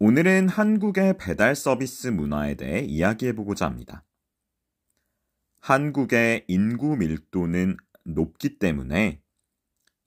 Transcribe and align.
오늘은 0.00 0.48
한국의 0.48 1.18
배달 1.18 1.56
서비스 1.56 2.06
문화에 2.06 2.54
대해 2.54 2.82
이야기해보고자 2.82 3.66
합니다. 3.66 4.04
한국의 5.58 6.44
인구 6.46 6.96
밀도는 6.96 7.76
높기 8.04 8.60
때문에 8.60 9.20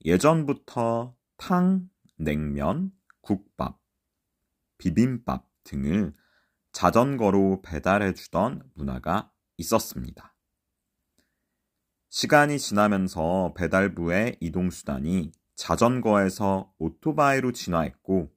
예전부터 0.06 1.14
탕, 1.36 1.90
냉면, 2.16 2.94
국밥, 3.20 3.82
비빔밥 4.78 5.50
등을 5.66 6.14
자전거로 6.72 7.62
배달해주던 7.62 8.72
문화가 8.76 9.30
있었습니다. 9.58 10.34
시간이 12.08 12.60
지나면서 12.60 13.54
배달부의 13.58 14.38
이동수단이 14.40 15.34
자전거에서 15.56 16.74
오토바이로 16.78 17.52
진화했고, 17.52 18.32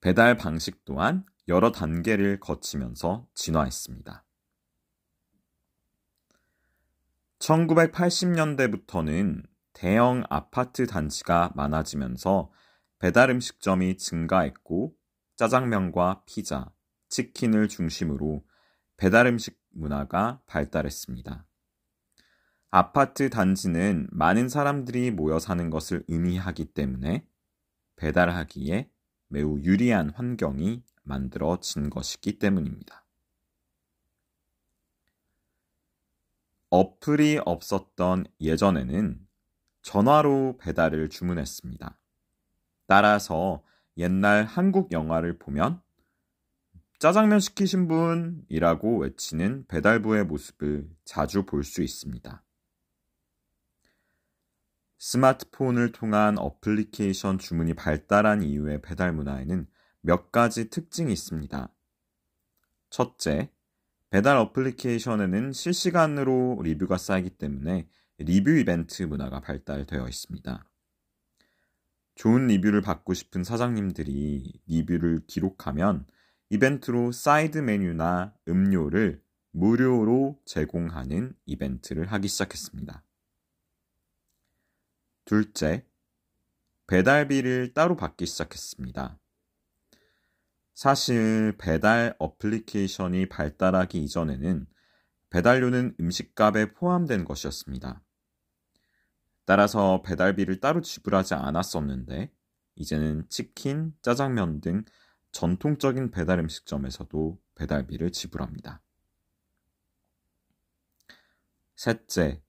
배달 0.00 0.36
방식 0.36 0.84
또한 0.84 1.24
여러 1.48 1.72
단계를 1.72 2.40
거치면서 2.40 3.26
진화했습니다. 3.34 4.24
1980년대부터는 7.38 9.44
대형 9.72 10.24
아파트 10.28 10.86
단지가 10.86 11.52
많아지면서 11.54 12.50
배달 12.98 13.30
음식점이 13.30 13.96
증가했고 13.96 14.94
짜장면과 15.36 16.24
피자, 16.26 16.70
치킨을 17.08 17.68
중심으로 17.68 18.44
배달 18.96 19.26
음식 19.26 19.58
문화가 19.70 20.40
발달했습니다. 20.46 21.46
아파트 22.70 23.30
단지는 23.30 24.08
많은 24.12 24.48
사람들이 24.48 25.10
모여 25.10 25.38
사는 25.38 25.70
것을 25.70 26.04
의미하기 26.08 26.66
때문에 26.66 27.26
배달하기에 27.96 28.90
매우 29.30 29.60
유리한 29.60 30.10
환경이 30.10 30.82
만들어진 31.04 31.88
것이기 31.88 32.38
때문입니다. 32.38 33.04
어플이 36.70 37.40
없었던 37.44 38.26
예전에는 38.40 39.26
전화로 39.82 40.58
배달을 40.60 41.08
주문했습니다. 41.08 41.98
따라서 42.86 43.62
옛날 43.96 44.44
한국 44.44 44.92
영화를 44.92 45.38
보면 45.38 45.80
짜장면 46.98 47.40
시키신 47.40 47.88
분이라고 47.88 48.98
외치는 48.98 49.66
배달부의 49.68 50.24
모습을 50.24 50.90
자주 51.04 51.44
볼 51.44 51.62
수 51.64 51.82
있습니다. 51.82 52.42
스마트폰을 55.00 55.92
통한 55.92 56.38
어플리케이션 56.38 57.38
주문이 57.38 57.72
발달한 57.72 58.42
이후의 58.42 58.82
배달 58.82 59.14
문화에는 59.14 59.66
몇 60.02 60.30
가지 60.30 60.68
특징이 60.68 61.10
있습니다. 61.10 61.72
첫째, 62.90 63.50
배달 64.10 64.36
어플리케이션에는 64.36 65.54
실시간으로 65.54 66.60
리뷰가 66.62 66.98
쌓이기 66.98 67.30
때문에 67.30 67.88
리뷰 68.18 68.50
이벤트 68.50 69.02
문화가 69.04 69.40
발달되어 69.40 70.06
있습니다. 70.06 70.68
좋은 72.16 72.46
리뷰를 72.48 72.82
받고 72.82 73.14
싶은 73.14 73.42
사장님들이 73.42 74.60
리뷰를 74.66 75.22
기록하면 75.26 76.06
이벤트로 76.50 77.12
사이드 77.12 77.56
메뉴나 77.56 78.34
음료를 78.48 79.22
무료로 79.52 80.42
제공하는 80.44 81.34
이벤트를 81.46 82.12
하기 82.12 82.28
시작했습니다. 82.28 83.02
둘째, 85.24 85.86
배달비를 86.86 87.72
따로 87.72 87.96
받기 87.96 88.26
시작했습니다. 88.26 89.18
사실 90.74 91.54
배달 91.58 92.16
어플리케이션이 92.18 93.28
발달하기 93.28 94.02
이전에는 94.02 94.66
배달료는 95.30 95.94
음식값에 96.00 96.72
포함된 96.72 97.24
것이었습니다. 97.24 98.02
따라서 99.44 100.02
배달비를 100.02 100.60
따로 100.60 100.80
지불하지 100.80 101.34
않았었는데, 101.34 102.32
이제는 102.76 103.28
치킨, 103.28 103.94
짜장면 104.02 104.60
등 104.60 104.84
전통적인 105.32 106.10
배달 106.10 106.38
음식점에서도 106.38 107.40
배달비를 107.54 108.10
지불합니다. 108.10 108.82
셋째, 111.76 112.42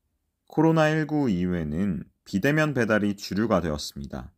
코로나19 0.47 1.31
이후에는 1.31 2.03
비대면 2.31 2.73
배달이 2.73 3.17
주류가 3.17 3.59
되었습니다. 3.59 4.31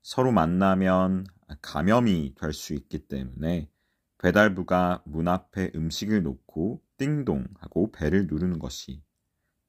서로 0.00 0.32
만나면 0.32 1.26
감염이 1.60 2.34
될 2.40 2.54
수 2.54 2.72
있기 2.72 3.00
때문에 3.00 3.68
배달부가 4.16 5.02
문 5.04 5.28
앞에 5.28 5.72
음식을 5.74 6.22
놓고 6.22 6.82
띵동 6.96 7.48
하고 7.58 7.92
배를 7.92 8.28
누르는 8.28 8.58
것이 8.60 9.02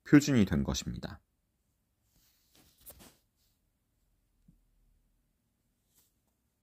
표준이 0.05 0.45
된 0.45 0.63
것입니다. 0.63 1.19